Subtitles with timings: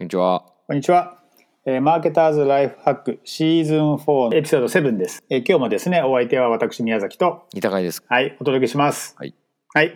[0.00, 0.46] こんにちは。
[0.66, 1.18] こんにちは。
[1.66, 5.22] えーマーケターズライフハックシーズン4エピソード7です。
[5.28, 8.02] えー今日もですね、お相手は私宮崎と、二高いです。
[8.08, 9.14] はい、お届けします。
[9.18, 9.34] はい。
[9.74, 9.94] はい。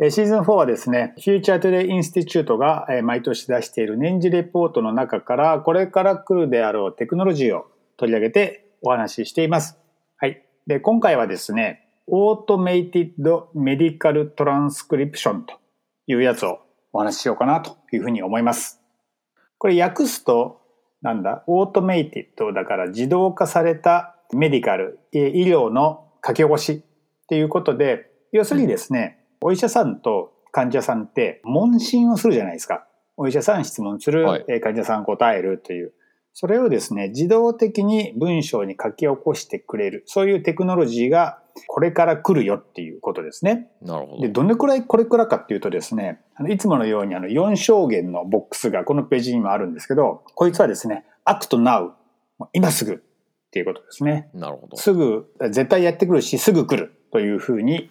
[0.00, 9.78] えーシーズン4はですね、 Future Today Institute が、えー毎年出している年次レポートの中から、これから来るであろうテクノロジーを取り上げてお話ししています。
[10.18, 10.44] はい。
[10.66, 15.54] で、今回はですね、オートメイティッドメディカルトランスクリプションと
[16.06, 16.58] いうやつを
[16.92, 18.82] お話ししようかなというふうに思います。
[19.58, 20.60] これ訳すと、
[21.02, 32.86] なんだ、オートメイティッドだから自動化されたメディカル、えー医療の書き起こしっていうことで、要するにですね、お医者さんと患者さんって問診をするじゃないですか。
[33.16, 35.92] お医者さん質問する、はいえー患者さん答えるという。
[36.40, 40.04] それをですね、自動的に文章に書き起こしてくれる。
[40.06, 43.72] そういうテクノロジーがこれから来るよっていうことですね。
[43.82, 44.28] なるほどで、。
[44.28, 51.90] どれくらいこれくらいかっていうとですね、あのいつものようにあの4証言のボックスがこのページにもあるんですけど、こいつはですね、act now、
[52.38, 52.98] もう今すぐっ
[53.50, 54.30] ていうことですね。
[54.32, 54.76] なるほど。
[54.76, 57.90] すぐ、絶対やってくるし、すぐ来るというふうに。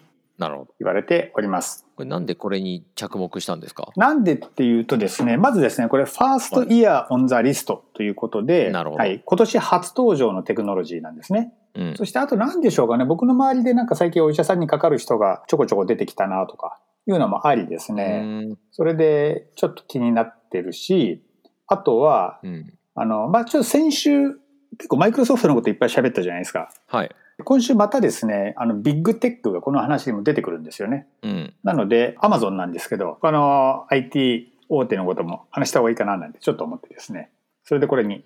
[0.78, 1.87] 言われております。
[1.98, 3.90] これなんでこれに着目したんですか？
[3.96, 11.52] なんでっていうとですね、まずですね、これ、ファーストイヤーオンザリストということで、なるほどはい、今年初登場のテクノロジーなんですね。
[11.74, 11.94] うん。
[11.96, 18.20] そしてあと何でしょうかね、僕の周りでなんか最近お医者さんにかかる人がちょこちょこ出てきたなとかいうのもありですね。
[18.22, 21.24] うんそれでちょっと気になってるし、
[21.66, 22.72] あとは、うん。
[22.94, 24.34] あの、まあ、ちょっと先週、
[24.78, 26.70] 結構マイクロソフトのこといっぱい喋ったじゃないですか。
[26.86, 27.10] はい。
[27.44, 31.06] 今週またですね、あの、ビッグテックがこの話にも出てくるんですよね。
[31.22, 31.54] うん。
[31.62, 37.30] なので、アマゾンなんですけど、あの、IT 大手のことも話した方がいいかななんてちょっと思ってですね。
[37.64, 38.22] それでこれに。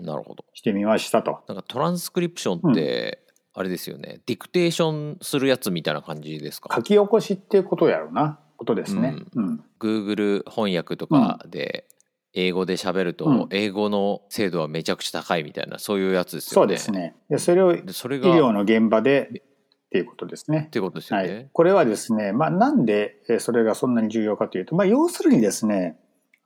[0.54, 1.40] してみましたと。
[1.46, 3.20] なんかトランスクリプションって、
[3.54, 4.20] あれですよね。
[4.26, 6.74] ディクテーションするやつみたいな感じですか？
[6.74, 8.38] 書き起こしっていうことやろうな。
[8.56, 9.16] ことですね。
[9.34, 9.64] うん。
[9.80, 11.84] Google 翻訳とかで
[12.34, 16.62] 英語で喋ると、うん英語の精度はめちゃくちゃ高いみたいなそういうやつですよね。
[16.62, 17.14] そうですね。
[17.28, 20.70] でそれを医療の現場でっていうことですねっ。
[20.70, 21.40] ていうことですよはね。
[21.40, 25.98] い、これはですね、まあ、なんでえーそれがそんなに重要かというと、まあ、要するにですね、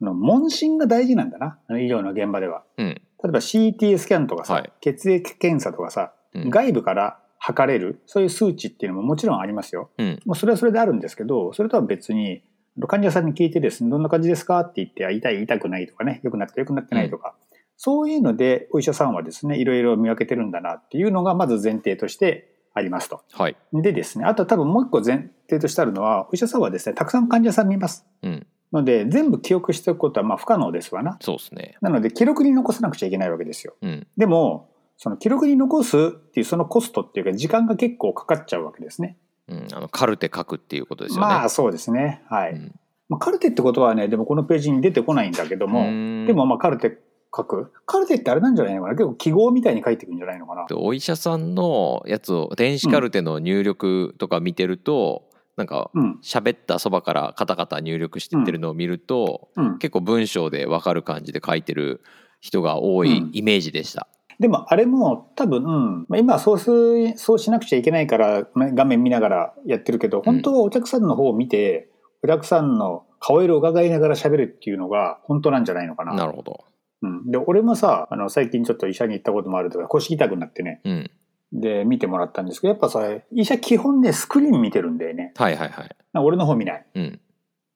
[0.02, 2.64] あの問診が大事なんだな、医療の現場では。
[2.76, 2.86] うん。
[2.86, 9.90] 例えば CT スキャンとかさ、はい血液検査とかさ、うん外部から測れる、そういう数値っていうのももちろんありますよ。
[9.98, 10.20] うん。
[10.26, 12.42] もうそれはそれであるんですけど、それとは別に、
[12.86, 14.60] 患者さんに聞いてですね、どんな感じですか？
[14.60, 17.34] って言って、あ痛い、痛くないとかね、良くなった、良くなってないとか、
[17.76, 23.22] そういうので、お医者さんはですね、いろいろ見分けてるんだなっていうのが、まず前提としてありますと。
[23.32, 23.56] はい。
[23.72, 28.06] でですね、あと多分もう一個前提としてあるのは、お医者さんはですね、たくさん患者さん見ます。
[28.22, 28.46] うん。
[28.72, 31.18] ので、全部記憶しておくことはまあ不可能ですわな。
[31.20, 31.76] そうですね。
[31.80, 33.74] なので、記録に残さなくちゃいけないわけですよ。
[33.80, 34.06] うん。
[34.16, 39.18] でも、その記録に残すっていうそのコストっていうか、時間が結構かかっちゃうわけですね。
[39.48, 41.26] うん、あのカルテ書くっていうことですよね。
[41.26, 42.22] まあ、そうですね。
[42.28, 42.52] はい。
[42.52, 42.74] うん
[43.08, 46.98] まあ、カルテってことはね、でもこのページに出てこないんだけども、うんでもまあカルテ
[47.36, 47.72] 書く？
[47.86, 48.94] カルテってあれなんじゃないのかな？
[48.94, 50.66] 結構記号みたいに書いていくんじゃないのかな？
[50.66, 56.18] でお医者さんのやつを電子カルテの入力とか見てると、なんかうん。
[56.20, 59.78] 喋ったそばからカタカタ入力してってるのを見ると、うん。
[59.78, 62.02] 結構文章で分かる感じで書いてる
[62.40, 64.08] 人が多いうんイメージでした。
[64.38, 71.88] でもあれも多分、まあ、今はそうすそうしなくちゃいけないからまあ画面見ながらやってるけど、本当はお客さんの方を見て、
[72.22, 76.14] お客さんの顔色を伺いながら喋るっていうのが本当なんじゃないのかな。
[76.14, 76.64] なるほど。
[77.02, 81.10] うん、で、俺もさ、あの、最近ちょっと医者に行ったこともあるとか、腰痛くなってね、うん。
[81.52, 85.32] で、見てもらったんですけど、やっぱさ、医者基本ね、スクリーン見てるんだよね。
[85.36, 85.96] はいはいはい。
[86.14, 86.80] 俺の方見ない。
[86.80, 87.20] っうん。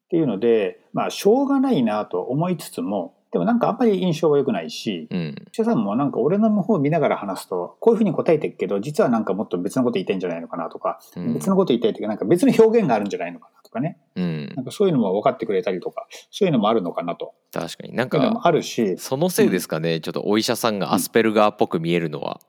[0.08, 5.34] ていうので、まあ、しょうがないなと思いつつも、でもなんかあんまり印象は良くないし、うん。
[5.52, 13.98] 医者さんもなんか俺の方を見ながら話すと、こういうふうに答えてるけど、実はなんかもっと別のこと言いたいんじゃないのかなとか、うん別のこと言いたいというか、なんか別の表現があるんじゃないのかなとかね。
[14.16, 17.34] うんなんかそういうのも分かってくれたりとか、そういうのもあるのかなと。
[17.52, 22.40] 確かになんかあるし、そのせいですかね、ちょっとお医者さんがアスペルガーっぽく見えるのは。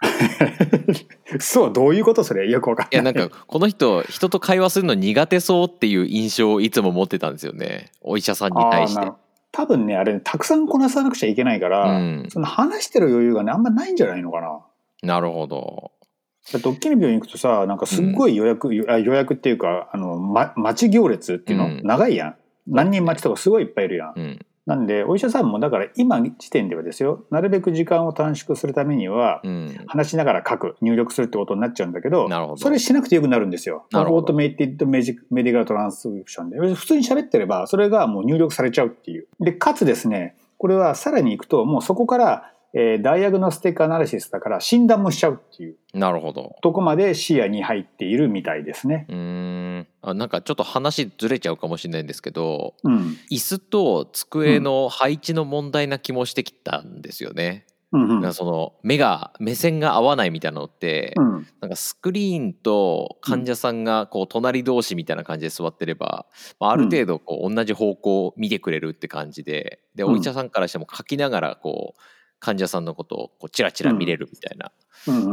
[1.40, 2.48] そう、どういうことそれ？
[2.48, 2.90] よくわかんない。
[2.92, 9.10] いやなんかこの人人と会話するの苦手そうっていう印象をいつも持ってたんですよねお医者さんに対して。
[9.58, 14.60] 多分ね、あれ、たくさんこなさなくちゃいけないから、うんその話してる余裕がね、あんまないんじゃないのかな。
[15.02, 15.90] なるほど。
[16.52, 22.36] だって大きな病院行くとさ、なんかすっごい予約、よあ予約っていうか、あの、ま、待ち行列っていうの、うん長いやん。
[22.68, 24.38] 何人待ちとかすごいいっぱいいるやん。
[24.68, 24.78] うん。
[24.78, 29.84] なんで、お医者さんもだから今時点ではですよ、なるべく時間を短縮するためには、うん。
[29.86, 33.86] 話しながら書く、入力するってことになっちゃうんだけど、それしなくてよくなるんですよ。
[33.92, 36.74] オートメイティッドメジメディカルトランスクションで。
[36.74, 39.26] 普通に喋ってれば、それがもう入力されちゃうっていう。
[39.40, 45.76] で、かつですね、これはさらに行くと、もうそこから、ええーダイアグノスティックアナリシスだから診断もしちゃうっていう。
[45.94, 46.56] なるほど。
[46.62, 49.06] とこまで視野に入っているみたいですね。
[49.08, 49.86] うーん。
[50.02, 53.16] あなんかちょっと話ずれちゃうかもしれないんですけどうん。
[53.32, 57.02] 椅子と机の配置の問題な気もしてきたん。
[57.02, 57.66] ですよね。
[57.90, 58.02] うん。
[58.02, 58.08] うん。
[58.08, 58.22] なん。
[58.22, 61.46] かその目が目線が合わないみたいなのって、うん。
[61.60, 61.70] なん。
[61.70, 63.82] かスクリーンと患者さん。
[63.82, 66.26] がこう隣同士みたいな感じで座ってれば、
[66.60, 70.12] まあ、ある程度こう同じ方向を見てくれるって感じででうん。
[70.12, 70.50] お医者さん。
[70.50, 72.00] からしても書きながらこう
[72.40, 74.72] 患者さんのことをこうチラチラ見れるみたいな、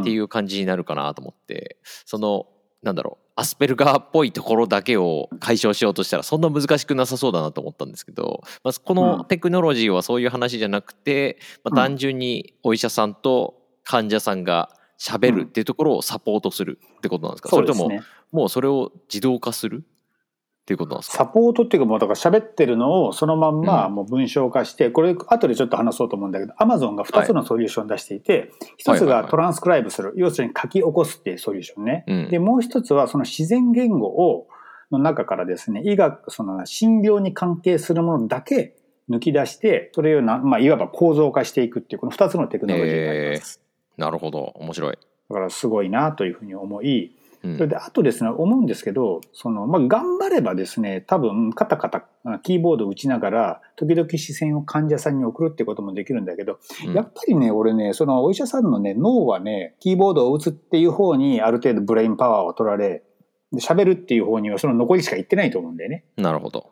[0.02, 2.48] っていう感じになるかなと思ってその
[2.82, 11.76] なんだろうアスペルガーっぽいところだけを解消しようとしたらそんな難しくなさそうだなと思ったんですけど、まあ、このテクノロジーはそういう話じゃなくて、まあ、うん。
[11.76, 17.90] 単純にお医者さんと患者さんが喋るっていうところをサポートするってことなんですか、それとも。
[18.32, 19.84] もうそれを自動化する
[20.66, 21.18] っていうことなんですか？
[21.20, 23.94] サポートっていうかもうだから喋ってるのをそのまんまうん。
[23.94, 32.04] もう文章化して、これ後でちょっと話そうと思うんだけど Amazon が2つのソリューション出していて、一1つがトランスクライブする、要するに書き起こすっていうソリューションね。
[32.08, 32.30] うん。
[32.30, 34.48] でもう一つはその自然言語を
[34.90, 38.76] の中からですね医学その診療に関係するものだけ
[39.08, 43.62] 抜き出してそれをな、まあ、いわば構造化していくっていうこの2つのテクノロジーがあります。
[43.98, 44.52] なるほど。
[44.56, 44.98] 面白い、
[45.30, 63.04] だからすごいなというふうに思い、うんそれであとですね思うんですけどその、まあ、頑張ればですね多分カタカタあキーボードを打ちながら時々視線を患者さんに送るってこともできるんだけど、うんやっぱりね俺ねそのお医者さんのね脳はねキーボードを打つっていう方にある程度 brain power を取られ
[63.52, 66.06] て喋るっていう方にはその残りしか行ってないと思うんだよね。
[66.18, 66.72] なるほど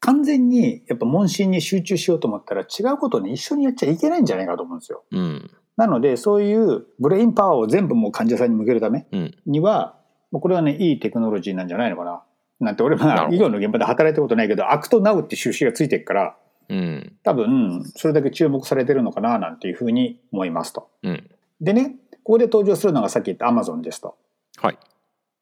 [0.00, 5.04] 完全にやっぱ問診に集中しようと思ったら違うことをね一緒にやっちゃいけないんじゃないかと思うんですよ。
[5.10, 9.96] うんなのでそういう brain power を全部もう患者さんに向けるためうんには、
[10.30, 12.22] もうこれはね、いいテクノロジーなんじゃないのかな。
[12.58, 16.36] なんて俺は医療の現場で働いたことないけど、 Act Now って印がついてるから、
[16.68, 20.88] うん多分、それだけ注目されてるのかな、なんていうふうに思いますと。
[21.02, 21.30] うん
[21.60, 24.16] でね、ここで登場するのがさっき言った Amazon ですと。
[24.58, 24.78] はい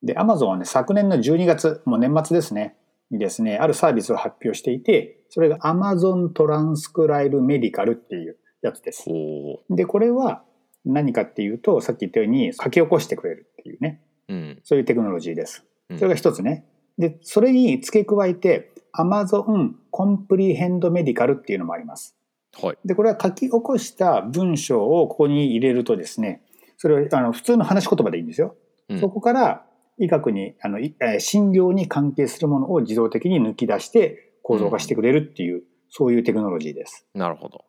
[0.04, 2.76] で、Amazon はね、昨年の12月、もう年末ですね、
[3.10, 8.36] にですね、あるサービスを発表していて、それが Amazon トランスクライブメディカルっていう
[8.68, 9.04] やつです。
[9.08, 10.42] おで、これは
[10.84, 15.64] 何かっていうと、さっき言ったように書き起こしてくれるっていうね、うんそういうテクノロジーです。
[15.90, 16.64] うんそれが一つね。
[16.98, 22.16] で、それに付け加えて、Amazon コンプリヘンドメディカルっていうのもあります。
[22.60, 26.42] はいで、これは書き起こした文章をここに入れるとですね、
[26.76, 28.56] それはあの普通の話し言葉でいいんですよ。
[28.88, 29.66] うんそこから
[29.98, 30.78] 医学に、あの、
[31.20, 37.06] 診療に関係するものを自動的に抜き出して構造化してくれるっていう、そういうテクノロジーです。
[37.14, 37.64] なるほど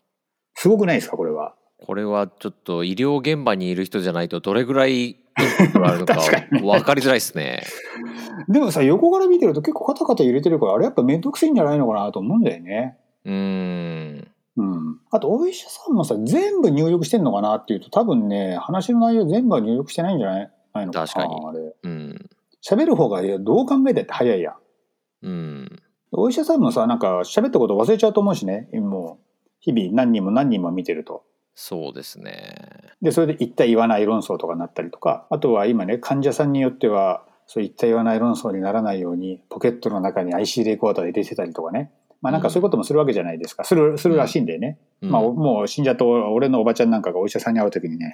[0.65, 1.53] すごくないですか、これは？
[1.85, 6.15] これはちょっと医療現場にいる人じゃないとどれぐらいインパクトがあるのか
[6.95, 7.61] りづらいですね。
[8.49, 12.97] でもさ、横から見てると結構カタカタ入れてるから、あれやっぱめんどくせえんじゃないのかなと思うんだよね。
[13.25, 14.27] うーん
[14.57, 14.99] うん。
[15.11, 21.07] あと、お医者さんもさ、全部入力してんのかなっていうと、多分ね、話の内容全部は入力してないんじゃないないのかな。
[21.07, 21.75] 確かにあれ。
[21.83, 22.29] うん
[22.67, 24.55] 喋る方がいやどう考えたって早いやん。
[25.21, 25.79] うん
[26.11, 28.69] お医者さんもさ、なんか喋ったこと忘れちゃうと思うしね。
[28.73, 29.24] もう、
[29.65, 31.23] 日々何人も何人も見てると。
[31.55, 32.93] そうですね。
[33.01, 41.91] で、それで言った言わない論争とかになったりとか、あとは今ね、患者さんによっては、そう言った言わない論争にならないように、ポケットの中に IC レコーダー入れてたりとかね。
[42.21, 43.63] まあなんかそういうこともするわけじゃないですか。
[43.63, 44.79] する、するらしいんでね。
[45.01, 48.13] うんまあ、もう死んじゃった俺のおばちゃんなんかがお医者さんに会うときにね、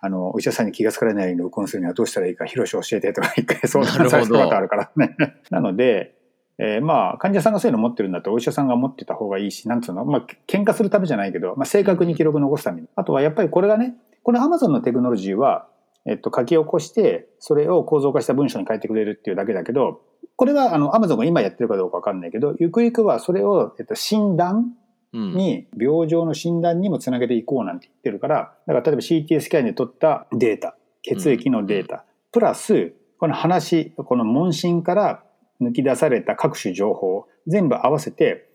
[0.00, 5.16] あの、お医者さんに気がつかれないように録音するにはどうしたらいいか、ヒロシ教えてとか一回相談されたことあるからね。
[5.50, 6.14] なので、
[6.58, 12.88] えーまあ、患者さんがそういうの持ってるんだったらお医者さんが持ってた方がいいし、なんつうの、まあ、喧嘩するためじゃないけど、まあ、正確に記録残すために。
[12.94, 15.68] あとはやっぱりこれがね、この Amazon のテクノロジーは、
[16.06, 20.02] えっと、書き起こして、それを構造化した文章に書いてくれるっていうだけだけど、
[20.36, 24.74] これはあの Amazon が今やってるかどうかわかんないけど、ゆくゆくはそれを、えっと、診断
[25.12, 25.36] うん。
[25.36, 35.22] に病状の診断にもつなげていこうなんて言ってるからだから例えば CT スキャンで取ったデータ血液のデータ、プラスこの話この問診から
[35.60, 38.48] 抜き出された各種情報全部合わせて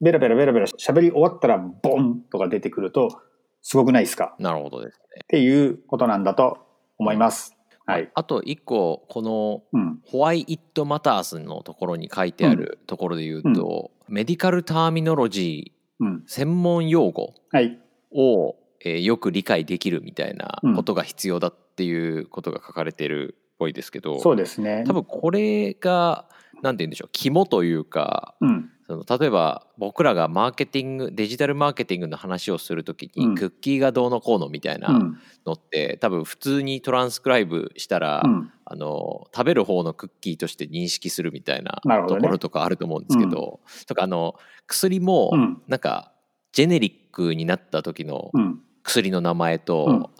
[0.00, 3.20] ベラベラベラベラ喋り終わったらボンとか出てくると
[3.62, 4.34] すごくないですか？
[4.38, 5.20] なるほどですね。
[5.24, 6.58] っていうことなんだと
[6.98, 7.56] 思います。
[7.86, 8.10] はい。
[8.14, 10.00] あと一個このうん。
[10.12, 16.24] 「Why It Matters」のところに書いてあるところで言うと、メディカルターミノロジーうん。
[16.26, 17.78] 専門用語はい。
[18.12, 24.82] を、えーよく理解できるみたいなことが必要だっていうことが書かれてるっぽいですけど、そうですね。
[24.88, 26.26] 多分これが
[26.62, 28.70] なんて言うんでしょう肝というかうん。
[28.86, 35.18] その例えば僕らがマーケティングデジタルマーケティングの話をするときに、うんクッキーがどうのこうのみたいなうん。
[35.46, 38.52] のって、多分普通にトランスクライブしたら、うん。
[38.64, 44.34] あの食べる方のクッキーとして認識するみたいなところとかあると思うんですけど、とかあの
[44.66, 46.12] 薬もうんなんか
[46.52, 48.60] ジェネリックになった時のうん。
[48.84, 50.10] 薬の名前と、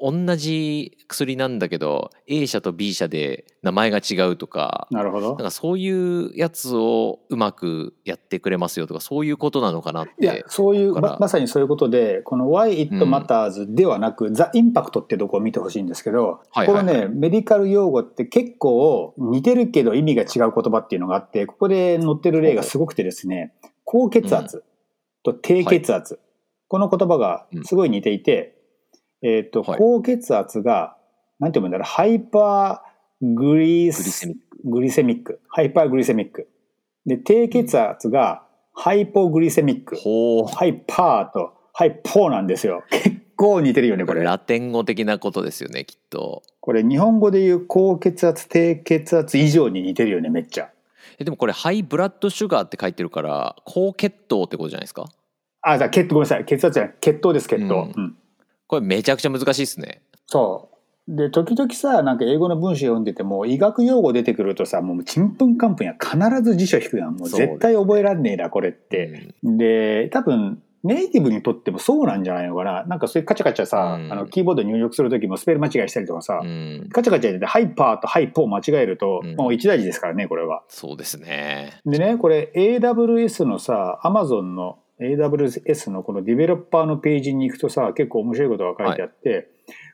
[0.00, 5.28] 同じ薬なんだけど A 社と B 社で名前が違うとかなるほど。
[5.30, 13.14] なんかそういうやつをうまくやってくれますよとかそういうことなのかなっいやてそういうままさにそういうことでこの「Why It うん。
[13.14, 16.86] Matters」ではなく「The Impact」ってとこを見てほしいんですけど、はいはいはい。
[16.86, 24.64] このねメディカル用語って結構似てるけど意味が違う言葉っていうのがあってここで載ってる例がすごくてですね高血圧
[25.24, 26.20] と低血圧、
[26.68, 28.54] この言葉がすごい似ていて、
[29.26, 30.96] えっ、と、はい高血圧が
[31.40, 32.84] なんて読むんだろう hyper
[33.22, 36.48] gly glycemic glycemic hyperglycemic
[37.06, 38.42] で低血圧が
[38.74, 42.82] ハイポグリセミック、ほうハイパーとハイポーなんですよ。
[42.90, 44.22] 結構似てるよね、これ。
[44.22, 50.70] ラテン語的なことですよねきっとこれ日本語で言う高血圧、低血圧以上に似てるよね、めっちゃ。
[51.18, 55.04] えでもこれハイブラッドシュガーって書いてるから高血糖ってことじゃないですか？
[55.62, 56.44] あ、じゃあ血糖、ごめんなさい。
[56.44, 56.94] 血圧じゃない。
[57.00, 57.74] 血糖です、血糖。
[57.96, 58.16] うんうん
[58.66, 60.74] これめちゃくちゃ難しいですねそう。
[61.16, 67.16] で、時々さ、なんか英語の文章読んでても、医学用語出てくるとさ、もうちんぷんかんぷんや必ず辞書引くやん。
[67.16, 69.34] もう絶対覚えらんねえな、これって。
[69.42, 72.84] で、多分、ネイティブにとってもそうなんじゃないのかな。
[72.84, 80.62] なんかそういうカチャカチャさ、うんあの、キーボード入力するときもスペル間違いしたりとかさ、うんカチャカチャやってて、ハイパーとハイポー間違えると、うんもう一大事ですからね、これは。
[80.68, 89.48] そうですねでね、これ AWS のさ、Amazon の AWS のこのディベロッパーのページに行くとさ、結構面白いことが書いてあって、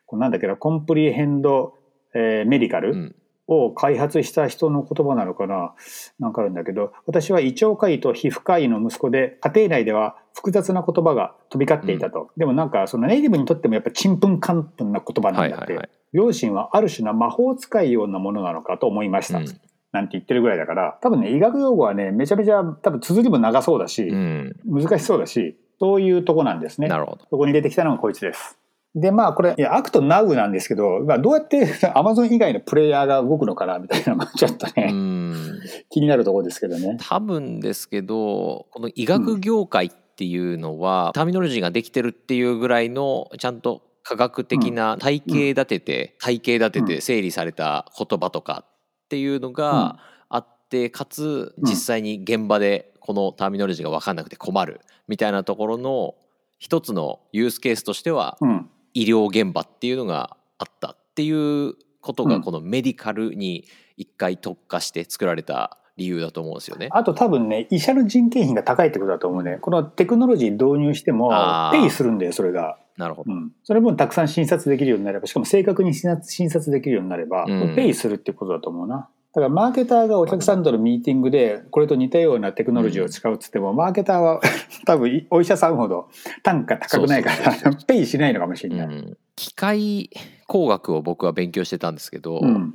[0.07, 1.75] これなんだっけな、コンプリヘンド、
[2.15, 3.15] えーメディカルうん
[3.53, 5.75] を開発した人の言葉なのかな
[6.21, 12.31] なんかあるんだけど、私は胃腸科医と皮膚科医の息子で、家庭内では複雑な言葉が飛び交っていたと。
[12.37, 15.65] でもなんか、そのネイティブにとってもやっぱちんぷんかんぷんな言葉なんだって。
[15.65, 19.39] はいはいはい両親はある種の魔法使いようなものなのかと思いました。
[19.39, 19.61] うん
[19.93, 24.57] なんて言ってるぐらいだから、多分ね、医学用語はね、めちゃめちゃ多分綴りも長そうだし、うん。
[24.65, 26.89] 難しそうだし、そういうとこなんですね。
[26.89, 27.27] なるほど。
[27.31, 28.57] そこに出てきたのがこいつです。
[28.95, 35.61] で、まあこれ、いや、アクトナウなんですけど、まあどうやって Amazon 以外のプレイヤーが動くのかなみたいなのが ちょっとね、うん。
[35.91, 36.97] 気になるところですけどね。
[37.01, 48.65] 多分ですけどこの医学業界っていうのは、ターミノロジーができてるっていうぐらいのちゃんと科学的な体系立てて、体系立てて整理された言葉とか
[49.11, 49.99] っていうのが
[50.29, 56.15] あってかつうん実際に現場でこのターミノロジーが分かんなくて困るみたいなところの
[56.61, 58.71] 一つのユースケースとしてはうん。
[58.93, 63.65] 医療現場っていうのがあったっていうことうんがこのメディカルに
[63.97, 66.89] 一回特化して作られた理由だと思うんですよね。
[66.91, 69.59] あと多分ね、医者の人件費が高いってことだと思うね。
[69.61, 71.31] このテクノロジー導入しても
[71.73, 72.79] ペイするんだよ、それが。
[73.01, 73.33] なるほど。
[73.33, 73.53] うん。
[73.65, 79.09] それ分たくさん診察できるようになれば、しかも正確に診察できるようになれば、うんペイするってことだと思うな。
[79.33, 84.41] だからマーケターがお客さんとのミーティングでこれと似たようなテクノロジーを使うっつっても、マーケターは
[84.87, 86.09] 多分お医者さんほど
[86.43, 88.87] 単価高くないからペイしないのかもしれない。
[88.87, 90.11] うん、機械
[90.47, 92.75] 工学を僕は勉強してたんですけど、うん。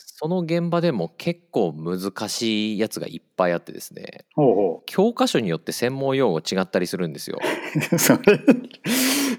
[0.00, 7.38] その現場でも結構難しいやつがいっぱいあってですねほうほ教科書によって専門用語違ったりするんですよ。
[7.92, 7.98] う。
[7.98, 8.20] それ、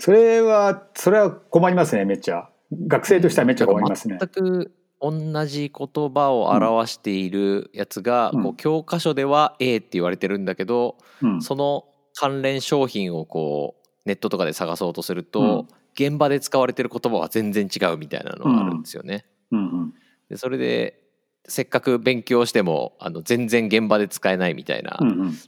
[0.09, 2.49] それは、それは困りますね、めっちゃ。
[2.87, 4.17] 学生としてはめっちゃ困りますね。
[4.19, 11.41] 全く同じ言葉を表しているやつが、うんこう教科書では A って言われてるんだけど、うん。
[11.43, 11.85] その
[12.15, 19.25] 関連商品をこうネットとかで探そうとすると、うん現場で使われてる言葉は全然違うみたいなのがあるんですよね。
[19.51, 19.93] うんうん。
[20.29, 21.03] でそれで
[21.45, 24.97] せっかく勉強してもあの全然現場で使えないみたいな。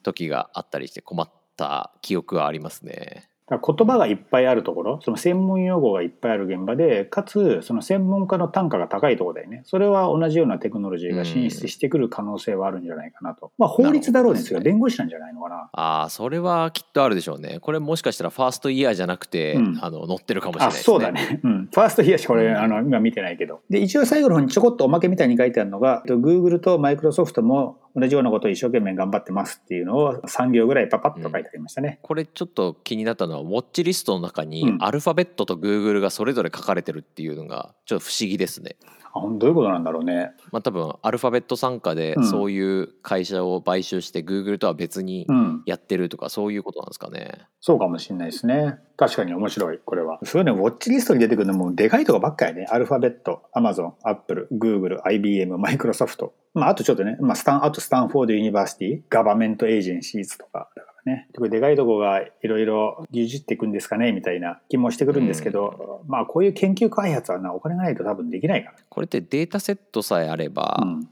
[0.03, 3.30] 時があったりして困った記憶はありますね。
[3.49, 9.63] 言葉がいっぱいあるところその専門用語がいっぱいある現場でかつその専門家の単価が高いところだよね。
[9.65, 15.69] それは同じようなテクノロジーが進出してくる可能性はあるんじゃないかなと、まあ法律だろうですねそれ弁護士なんじゃないのかな。
[15.73, 17.59] ああそれはきっとあるでしょうね。
[17.59, 19.79] これもしかしたらファーストイヤーじゃなくて、うん。
[19.81, 20.83] あの載ってるかもしれないあですね。
[20.83, 22.57] そうだね、うん、ファーストヒアしこれ、うん。
[22.57, 23.61] あの今見てないけど。
[23.69, 34.77] で一応最後の方にちょこっとおまけみたいに書いてあるのが Google と Microsoft も同じようなことを一生懸命頑張ってますっていうのを3行ぐらいパパッと書いてありましたね、これちょっと気になったのはウォッチリストの中にうん。
[34.81, 38.75] アルファベットとグーグルがそれぞれ書かれてるっていうのがちょっと不思議ですね。
[38.85, 47.39] あほんどういうことなんだろうねまあ多分アルファベット傘下でうんそういう会社を買収してグーグルとは別にうんやってるとかそういうことなんですかね。
[47.59, 48.77] そうかもしれないですね。
[48.97, 50.19] 確かに面白い、これは。
[50.23, 52.67] そういうの、 Watch List に出てくるのも、でかいとこばっかりね。
[52.69, 56.33] アルファベット、アマゾン、アップル、グーグル、IBM、マイクロソフト。
[56.53, 61.27] まあ、あとちょっとね、まあ、スタン、あと Stanford University、Government Agencies とか、だからね。
[61.35, 70.87] これでかいとこがいろいろ牛耳っていくんですかね、みたいな気もしてくるんですけど、まあ、こういう研究開発はな、お金がないと多分できないかこれってデータセットさえあれば、ら。
[70.87, 71.09] うん。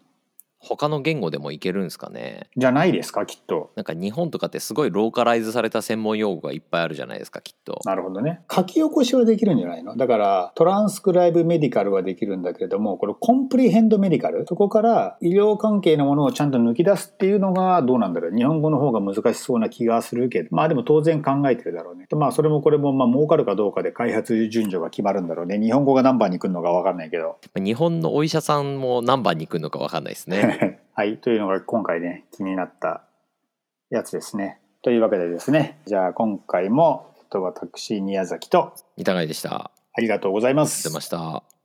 [0.61, 2.49] 他の言語でもいけるんですかね？
[2.57, 3.71] じゃないですかきっと。
[3.75, 8.41] なんか日本とかってすごいローカライズされた専門用語がいっぱいあるじゃないですかきっとなるほどね。
[8.51, 9.95] 書き起こしはできるんじゃないの？
[9.95, 14.45] だからトランスクライブメディカルはできるんだけれどもこれコンプリヘンドメディカル？
[14.47, 18.35] そこから医療関係のものをちゃんと抜き出すっていうのがどうなんだろう？
[18.35, 22.07] 日本語の方が難しそうな気がするけどまあでも当然考えてるだろうね。
[22.11, 25.57] まあそれもこれもまあ儲かるかどうかで開発順序が決まるんだろうね。
[25.57, 27.37] 日本語が何番に来るのか分かんないけど。
[27.55, 30.48] 日本のお医者さんも何番に来るのか分かんないですね
[30.93, 31.17] はい。
[31.17, 33.03] というのが今回ね、気になった
[33.89, 34.59] やつですね。
[34.81, 40.93] というわけでですね、じゃあ今回も、えっと、私、宮崎と、いたがいでしたありがとうございます出。
[40.93, 41.58] ました